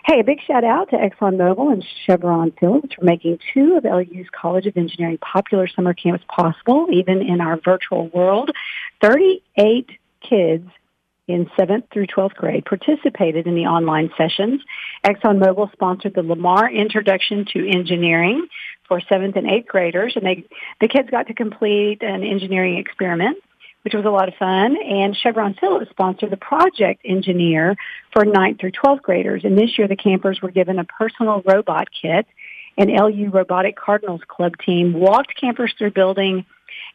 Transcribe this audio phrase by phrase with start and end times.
[0.05, 4.29] Hey, a big shout out to ExxonMobil and Chevron Phillips for making two of LU's
[4.33, 8.51] College of Engineering popular summer camps possible, even in our virtual world.
[9.03, 10.69] 38 kids
[11.29, 14.63] in 7th through 12th grade participated in the online sessions.
[15.05, 18.47] ExxonMobil sponsored the Lamar Introduction to Engineering
[18.87, 20.45] for 7th and 8th graders, and they,
[20.81, 23.39] the kids got to complete an engineering experiment
[23.87, 24.77] which was a lot of fun.
[24.83, 27.77] And Chevron Phillips sponsored the project engineer
[28.13, 29.43] for 9th through 12th graders.
[29.45, 32.27] And this year the campers were given a personal robot kit.
[32.77, 36.45] An LU Robotic Cardinals Club team walked campers through building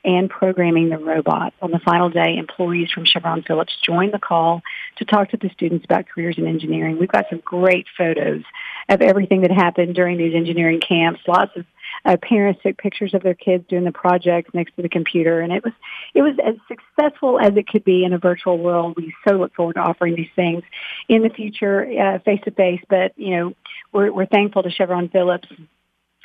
[0.04, 1.54] and programming the robot.
[1.62, 4.62] On the final day, employees from Chevron Phillips joined the call
[4.98, 7.00] to talk to the students about careers in engineering.
[7.00, 8.44] We've got some great photos
[8.90, 11.22] of everything that happened during these engineering camps.
[11.26, 11.66] Lots of
[12.06, 15.52] uh, parents took pictures of their kids doing the projects next to the computer, and
[15.52, 15.74] it was
[16.13, 18.96] it was as successful as it could be in a virtual world.
[18.97, 20.63] We so look forward to offering these things
[21.07, 22.81] in the future, face to face.
[22.90, 23.53] But you know,
[23.91, 25.47] we're we're thankful to Chevron Phillips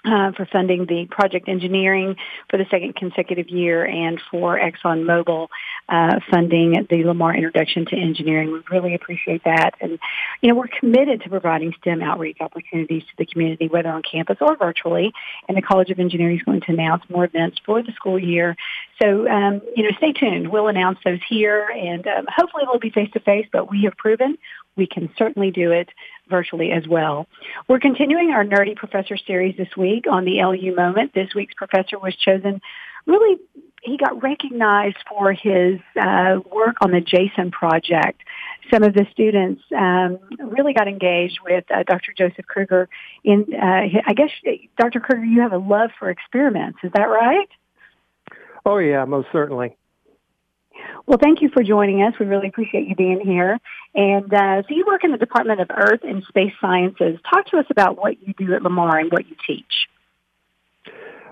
[0.06, 2.16] uh, for funding the project engineering
[2.48, 5.48] for the second consecutive year and for ExxonMobil
[5.88, 8.52] uh, funding the Lamar Introduction to Engineering.
[8.52, 9.74] We really appreciate that.
[9.80, 9.98] And,
[10.40, 14.38] you know, we're committed to providing STEM outreach opportunities to the community, whether on campus
[14.40, 15.12] or virtually.
[15.48, 18.56] And the College of Engineering is going to announce more events for the school year.
[19.02, 20.48] So, um, you know, stay tuned.
[20.48, 23.96] We'll announce those here and um, hopefully they'll be face to face, but we have
[23.96, 24.38] proven
[24.76, 25.88] we can certainly do it
[26.28, 27.26] virtually as well.
[27.68, 31.14] We're continuing our Nerdy Professor series this week on the LU Moment.
[31.14, 32.60] This week's professor was chosen
[33.06, 33.38] really
[33.82, 38.20] he got recognized for his uh, work on the Jason project.
[38.72, 42.12] Some of the students um, really got engaged with uh, Dr.
[42.16, 42.88] Joseph Kruger.
[43.22, 44.30] In, uh, I guess,
[44.76, 44.98] Dr.
[44.98, 46.78] Kruger, you have a love for experiments.
[46.82, 47.48] Is that right?
[48.64, 49.76] Oh yeah, most certainly.
[51.06, 52.14] Well, thank you for joining us.
[52.18, 53.58] We really appreciate you being here.
[53.94, 57.18] And uh, so you work in the Department of Earth and Space Sciences.
[57.28, 59.86] Talk to us about what you do at Lamar and what you teach.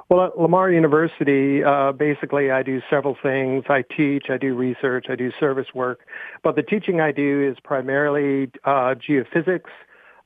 [0.08, 3.64] Well, at Lamar University, uh, basically I do several things.
[3.68, 6.00] I teach, I do research, I do service work.
[6.42, 9.70] But the teaching I do is primarily uh, geophysics,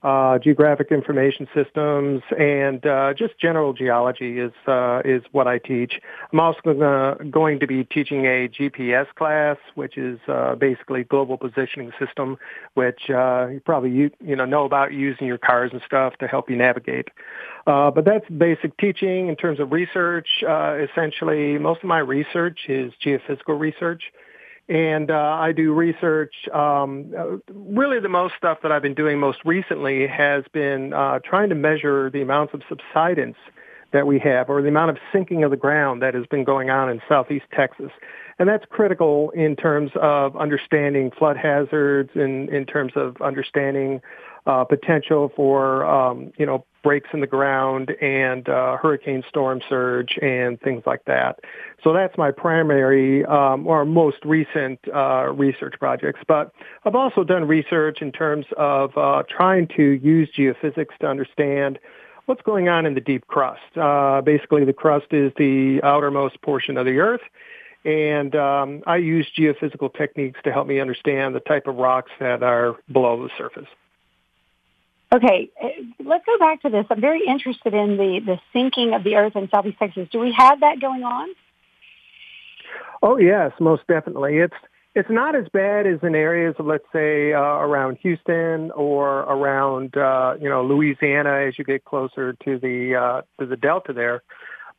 [0.03, 6.01] uh, geographic information systems, and uh, just general geology is uh, is what I teach.
[6.33, 11.37] I'm also gonna, going to be teaching a GPS class, which is uh, basically global
[11.37, 12.39] positioning system,
[12.75, 16.29] which uh, you probably you, you know know about using your cars and stuff to
[16.29, 17.09] help you navigate.
[17.67, 20.29] Uh, but that's basic teaching in terms of research.
[20.43, 24.05] essentially, most of my research is geophysical research
[24.69, 26.35] and uh, I do research.
[26.53, 31.21] Um, uh, really, the most stuff that I've been doing most recently has been uh,
[31.25, 33.37] trying to measure the amounts of subsidence
[33.93, 36.69] that we have, or the amount of sinking of the ground that has been going
[36.69, 37.91] on in southeast Texas.
[38.39, 44.03] And that's critical in terms of understanding flood hazards, and in terms of understanding
[44.49, 50.19] uh, potential for um, you know breaks in the ground and uh, hurricane storm surge
[50.23, 51.39] and things like that.
[51.85, 56.21] So that's my primary um, or most recent uh, research projects.
[56.27, 56.53] But
[56.85, 61.79] I've also done research in terms of uh, trying to use geophysics to understand
[62.25, 63.77] what's going on in the deep crust.
[63.77, 67.23] Uh, basically, the crust is the outermost portion of the Earth.
[67.85, 72.43] And um, I use geophysical techniques to help me understand the type of rocks that
[72.43, 73.69] are below the surface.
[75.11, 75.69] Okay, uh,
[76.05, 76.85] let's go back to this.
[76.91, 80.09] I'm very interested in the, the sinking of the earth in southeast Texas.
[80.13, 81.29] Do we have that going on?
[83.03, 84.39] Oh yes, most definitely.
[84.39, 84.57] It's
[84.95, 89.97] it's not as bad as in areas of let's say uh, around Houston or around
[89.97, 94.23] uh, you know Louisiana as you get closer to the uh, to the delta there.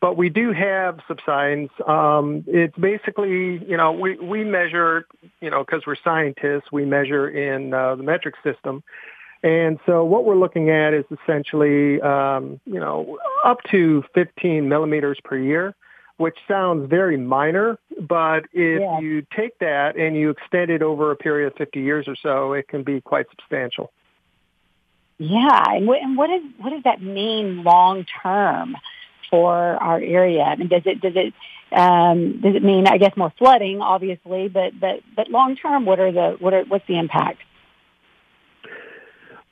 [0.01, 1.71] But we do have subsidence.
[1.85, 5.05] Um, it's basically, you know, we, we measure,
[5.41, 8.81] you know, because we're scientists, we measure in uh, the metric system.
[9.41, 15.18] And so what we're looking at is essentially, um, you know, up to 15 millimeters
[15.24, 15.75] per year
[16.19, 19.00] which sounds very minor, but if yeah.
[19.00, 22.51] you take that and you extend it over a period of 50 years or so,
[22.51, 23.94] it can be quite substantial.
[25.18, 28.75] Yeah, and what, and what does what does that mean long term
[29.30, 30.42] for our area?
[30.42, 31.33] I mean, does it does it
[31.71, 36.01] um, does it mean I guess more flooding, obviously, but but but long term, what
[36.01, 37.39] are the what are what's the impact?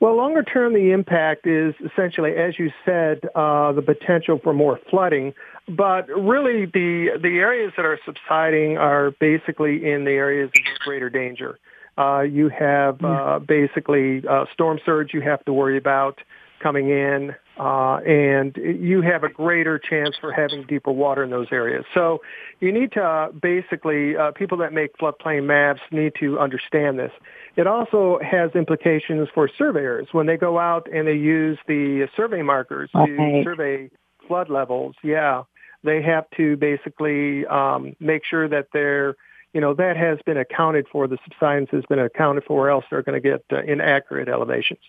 [0.00, 4.78] Well, longer term, the impact is essentially, as you said, uh, the potential for more
[4.90, 5.34] flooding.
[5.68, 11.10] But really, the the areas that are subsiding are basically in the areas of greater
[11.10, 11.58] danger.
[11.98, 16.20] Uh, you have uh, basically uh, storm surge you have to worry about
[16.62, 21.48] coming in, uh, and you have a greater chance for having deeper water in those
[21.50, 21.84] areas.
[21.94, 22.22] So
[22.60, 27.12] you need to uh, basically, uh, people that make floodplain maps need to understand this.
[27.56, 32.42] It also has implications for surveyors when they go out and they use the survey
[32.42, 33.16] markers okay.
[33.16, 33.90] to survey
[34.26, 34.94] flood levels.
[35.02, 35.42] Yeah,
[35.82, 39.16] they have to basically um, make sure that they're
[39.54, 42.84] you know, that has been accounted for, the subsidence has been accounted for, or else
[42.90, 44.80] they're going to get uh, inaccurate elevations.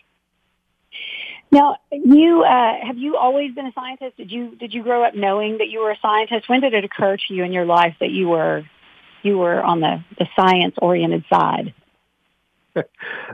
[1.52, 4.18] Now, you uh, have you always been a scientist?
[4.18, 6.48] Did you did you grow up knowing that you were a scientist?
[6.48, 8.64] When did it occur to you in your life that you were
[9.24, 11.74] you were on the, the science oriented side?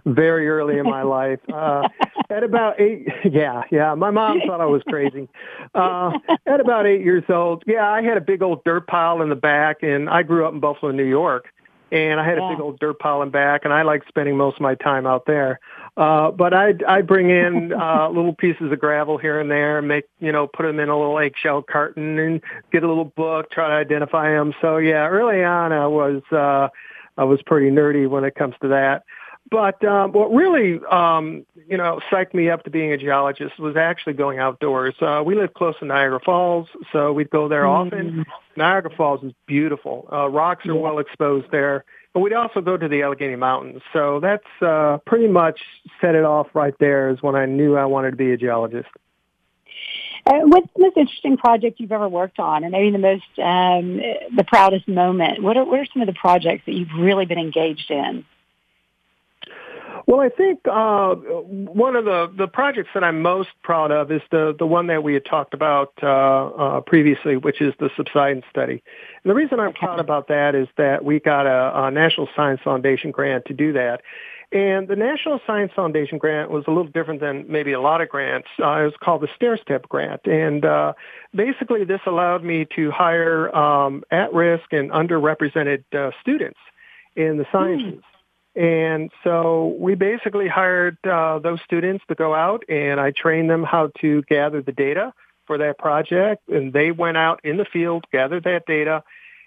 [0.06, 1.90] Very early in my life, uh,
[2.30, 3.08] at about eight.
[3.26, 3.94] Yeah, yeah.
[3.96, 5.28] My mom thought I was crazy.
[5.74, 6.12] Uh,
[6.48, 9.36] at about eight years old, yeah, I had a big old dirt pile in the
[9.36, 11.48] back, and I grew up in Buffalo, New York
[11.92, 12.48] and I had yeah.
[12.48, 15.06] a big old dirt pile in back, and I like spending most of my time
[15.06, 15.60] out there.
[15.98, 19.88] Uh, but I I bring in uh, little pieces of gravel here and there, and
[19.88, 23.50] make you know put them in a little eggshell carton, and get a little book,
[23.50, 24.54] try to identify them.
[24.62, 26.68] So yeah, early on I was uh,
[27.18, 29.04] I was pretty nerdy when it comes to that.
[29.50, 33.76] But um, what really, um, you know, psyched me up to being a geologist was
[33.76, 34.96] actually going outdoors.
[35.00, 38.26] Uh, we live close to Niagara Falls, so we'd go there often.
[38.58, 40.10] Niagara Falls is beautiful.
[40.12, 40.82] Uh, rocks are yeah.
[40.82, 41.86] well exposed there.
[42.16, 43.82] But we'd also go to the Allegheny Mountains.
[43.92, 45.60] So that's uh, pretty much
[46.00, 48.88] set it off right there is when I knew I wanted to be a geologist.
[50.26, 53.98] Uh, what's the most interesting project you've ever worked on, or maybe the most, um,
[54.34, 55.44] the proudest moment?
[55.44, 58.24] What are, what are some of the projects that you've really been engaged in?
[60.08, 64.22] Well, I think uh, one of the, the projects that I'm most proud of is
[64.32, 68.46] the, the one that we had talked about uh, uh, previously, which is the subsidence
[68.50, 68.84] study.
[69.24, 72.62] And the reason I'm proud about that is that we got a, a National Science
[72.64, 74.02] Foundation grant to do that.
[74.52, 78.10] And the National Science Foundation grant was a little different than maybe a lot of
[78.10, 78.48] grants.
[78.62, 80.22] Uh, it was called the Stair Step Grant.
[80.26, 80.94] And uh,
[81.34, 86.60] basically this allowed me to hire um, at-risk and underrepresented uh, students
[87.16, 88.00] in the sciences.
[88.00, 88.15] Mm.
[88.56, 93.64] And so we basically hired uh, those students to go out and I trained them
[93.64, 95.14] how to gather the data
[95.46, 96.48] for that project.
[96.48, 99.04] And they went out in the field, gathered that data,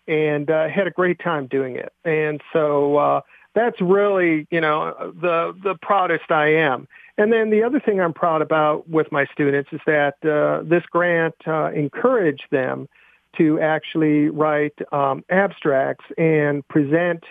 [0.06, 1.92] and uh, had a great time doing it.
[2.04, 3.20] And so uh,
[3.54, 6.86] that's really, you know, the the proudest I am.
[7.16, 10.84] And then the other thing I'm proud about with my students is that uh, this
[10.86, 12.88] grant uh, encouraged them
[13.36, 17.24] to actually write um, abstracts and present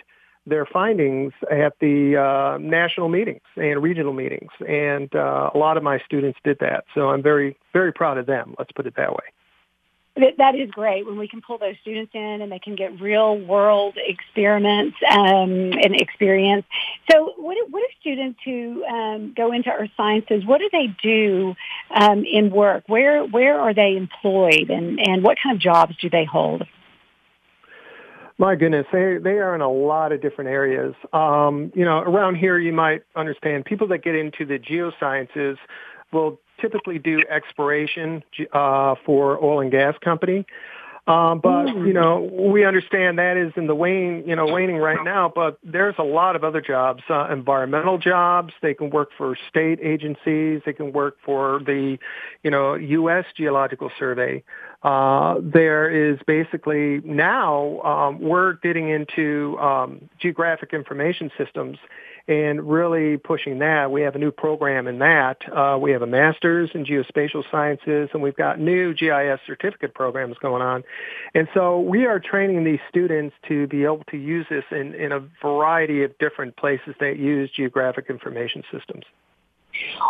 [0.48, 4.50] their findings at the uh, national meetings and regional meetings.
[4.66, 6.84] And uh, a lot of my students did that.
[6.94, 8.54] So I'm very, very proud of them.
[8.58, 9.24] Let's put it that way.
[10.38, 13.38] That is great when we can pull those students in and they can get real
[13.38, 16.66] world experiments um, and experience.
[17.08, 20.44] So, what what do students who um, go into earth sciences?
[20.44, 21.54] What do they do
[21.94, 22.82] um, in work?
[22.88, 26.66] Where where are they employed, and and what kind of jobs do they hold?
[28.40, 30.94] My goodness, they they are in a lot of different areas.
[31.12, 35.56] Um, you know, around here you might understand people that get into the geosciences
[36.12, 40.46] will typically do exploration uh, for oil and gas company.
[41.08, 45.02] Um, but you know, we understand that is in the wane, you know, waning right
[45.02, 45.32] now.
[45.34, 48.52] But there's a lot of other jobs, uh, environmental jobs.
[48.60, 50.60] They can work for state agencies.
[50.66, 51.96] They can work for the,
[52.42, 53.24] you know, U.S.
[53.34, 54.44] Geological Survey.
[54.82, 61.78] Uh, there is basically now um, we're getting into um, geographic information systems,
[62.28, 63.90] and really pushing that.
[63.90, 65.38] We have a new program in that.
[65.50, 70.36] Uh, we have a master's in geospatial sciences, and we've got new GIS certificate programs
[70.38, 70.84] going on.
[71.34, 75.10] And so we are training these students to be able to use this in, in
[75.10, 79.04] a variety of different places that use geographic information systems.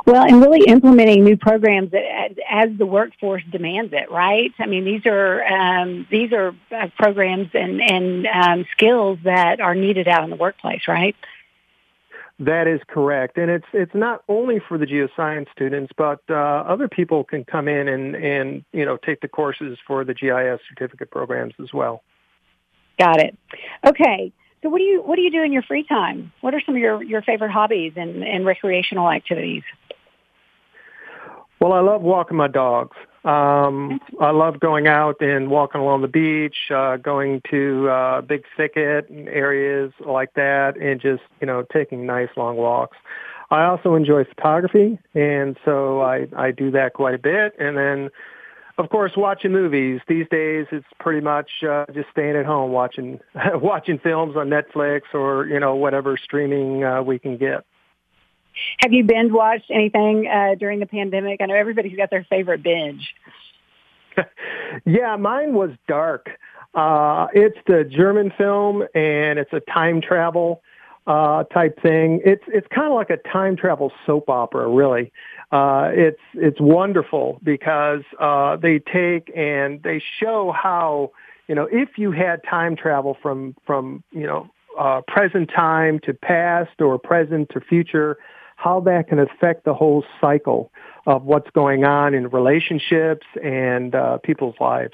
[0.07, 4.53] Well, and really implementing new programs as, as the workforce demands it, right?
[4.59, 9.75] I mean, these are um, these are uh, programs and and um, skills that are
[9.75, 11.17] needed out in the workplace, right?
[12.41, 16.87] That is correct, and it's it's not only for the geoscience students, but uh, other
[16.87, 21.11] people can come in and and you know take the courses for the GIS certificate
[21.11, 22.03] programs as well.
[22.99, 23.37] Got it.
[23.85, 26.33] Okay, so what do you what do you do in your free time?
[26.41, 29.63] What are some of your your favorite hobbies and, and recreational activities?
[31.61, 32.97] Well, I love walking my dogs.
[33.25, 38.45] Um, I love going out and walking along the beach, uh, going to uh, big
[38.57, 42.97] thicket and areas like that, and just you know taking nice long walks.
[43.51, 47.55] I also enjoy photography, and so I I do that quite a bit.
[47.59, 48.11] And then,
[48.79, 50.01] of course, watching movies.
[50.07, 53.21] These days, it's pretty much uh, just staying at home watching
[53.55, 57.65] watching films on Netflix or you know whatever streaming uh, we can get.
[58.81, 61.41] Have you binge watched anything uh, during the pandemic?
[61.41, 63.15] I know everybody's got their favorite binge.
[64.85, 66.31] yeah, mine was Dark.
[66.75, 70.63] Uh, it's the German film, and it's a time travel
[71.09, 72.21] uh, type thing.
[72.25, 75.11] It's it's kind of like a time travel soap opera, really.
[75.51, 81.11] Uh, it's it's wonderful because uh, they take and they show how
[81.49, 86.13] you know if you had time travel from from you know uh, present time to
[86.13, 88.19] past or present to future,
[88.57, 90.71] how that can affect the whole cycle
[91.07, 94.93] of what's going on in relationships and uh, people's lives.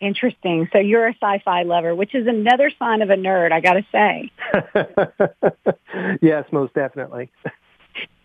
[0.00, 0.68] Interesting.
[0.72, 3.86] So you're a sci-fi lover, which is another sign of a nerd, I got to
[3.92, 4.30] say.
[6.22, 7.30] yes, most definitely.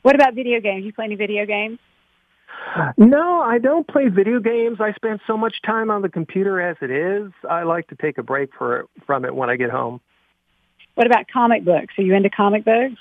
[0.01, 0.83] What about video games?
[0.85, 1.79] You play any video games?
[2.97, 4.79] No, I don't play video games.
[4.79, 7.31] I spend so much time on the computer as it is.
[7.49, 9.99] I like to take a break for from it when I get home.
[10.95, 11.93] What about comic books?
[11.97, 12.99] Are you into comic books?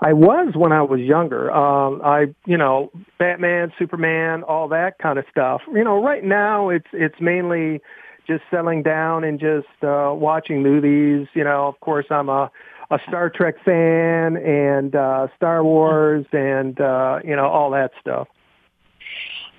[0.00, 1.50] I was when I was younger.
[1.50, 5.62] Um, I, you know, Batman, Superman, all that kind of stuff.
[5.72, 7.80] You know, right now it's it's mainly
[8.26, 11.28] just settling down and just uh, watching movies.
[11.34, 12.50] You know, of course, I'm a
[12.90, 18.28] a Star Trek fan and uh, Star Wars and uh, you know all that stuff.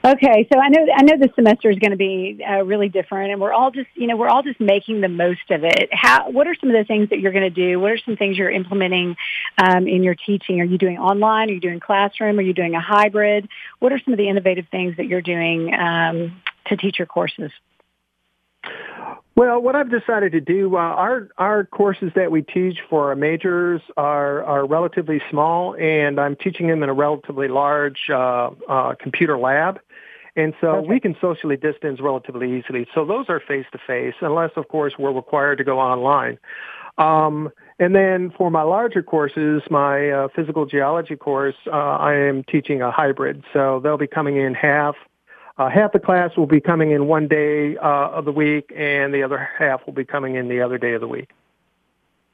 [0.05, 3.31] Okay, so I know I know the semester is going to be uh, really different,
[3.31, 5.89] and we're all just you know we're all just making the most of it.
[5.91, 7.79] How what are some of the things that you're going to do?
[7.79, 9.15] What are some things you're implementing
[9.57, 10.61] um, in your teaching?
[10.61, 11.49] Are you doing online?
[11.49, 12.37] Are you doing classroom?
[12.37, 13.49] Are you doing a hybrid?
[13.79, 17.51] What are some of the innovative things that you're doing um, to teach your courses?
[19.35, 23.15] Well, what I've decided to do, uh, our our courses that we teach for our
[23.15, 28.95] majors are are relatively small, and I'm teaching them in a relatively large uh, uh,
[28.99, 29.79] computer lab.
[30.37, 30.87] And so okay.
[30.87, 32.87] we can socially distance relatively easily.
[32.93, 36.37] So those are face to face, unless of course we're required to go online.
[36.99, 42.43] Um, and then for my larger courses, my uh, physical geology course, uh, I am
[42.43, 43.43] teaching a hybrid.
[43.51, 44.95] So they'll be coming in half.
[45.57, 49.11] Uh, half the class will be coming in one day uh, of the week, and
[49.11, 51.31] the other half will be coming in the other day of the week.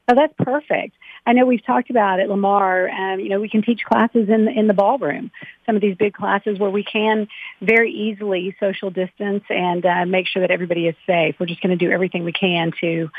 [0.10, 0.94] Oh, that's perfect.
[1.26, 4.46] I know we've talked about at Lamar, um, you know, we can teach classes in
[4.46, 5.32] the, in the ballroom.
[5.66, 7.28] Some of these big classes where we can
[7.62, 11.36] very easily social distance and uh, make sure that everybody is safe.
[11.40, 13.10] We're just going to do everything we can to,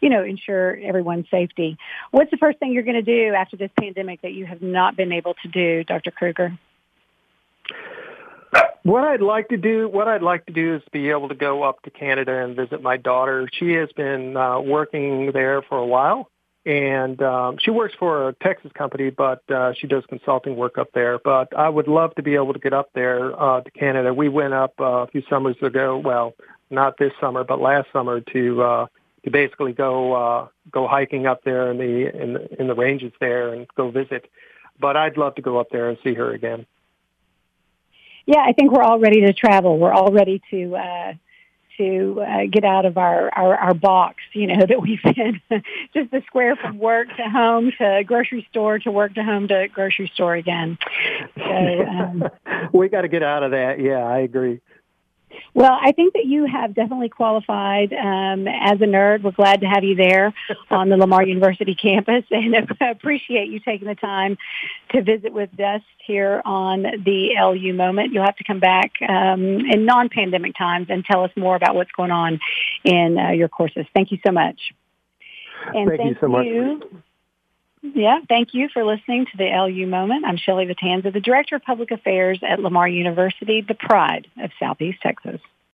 [0.00, 1.78] you know, ensure everyone's safety.
[2.10, 4.96] What's the first thing you're going to do after this pandemic that you have not
[4.96, 6.10] been able to do, Dr.
[6.10, 6.58] Kruger?
[8.82, 11.62] What I'd like to do, what I'd like to do is be able to go
[11.62, 13.48] up to Canada and visit my daughter.
[13.58, 16.28] She has been uh, working there for a while,
[16.66, 20.92] and um, she works for a Texas company, but uh, she does consulting work up
[20.92, 21.18] there.
[21.18, 24.14] But I would love to be able to get up there uh, to Canada.
[24.14, 25.98] We went up uh, a few summers ago.
[25.98, 26.34] Well,
[26.70, 28.86] not this summer, but last summer to uh,
[29.24, 33.12] to basically go uh, go hiking up there in the in the, in the ranges
[33.20, 34.30] there and go visit.
[34.80, 36.66] But I'd love to go up there and see her again.
[38.26, 39.78] Yeah, I think we're all ready to travel.
[39.78, 41.12] We're all ready to uh,
[41.76, 45.40] to uh, get out of our, our, our box, you know, that we've been
[45.94, 49.68] just the square from work to home to grocery store to work to home to
[49.68, 50.78] grocery store again.
[51.36, 52.24] So, um,
[52.72, 53.80] we got to get out of that.
[53.80, 54.60] Yeah, I agree.
[55.54, 59.22] Well, I think that you have definitely qualified um, as a nerd.
[59.22, 60.34] We're glad to have you there
[60.70, 64.36] on the Lamar University campus and appreciate you taking the time
[64.90, 68.12] to visit with us here on the LU moment.
[68.12, 71.92] You'll have to come back um, in non-pandemic times and tell us more about what's
[71.92, 72.40] going on
[72.84, 73.86] in uh, your courses.
[73.94, 74.60] Thank you so much.
[75.72, 77.02] And thank, thank you so much.
[77.92, 80.24] Yeah, thank you for listening to the LU Moment.
[80.24, 85.02] I'm Shelley Vitanza, the Director of Public Affairs at Lamar University, the pride of Southeast
[85.02, 85.38] Texas.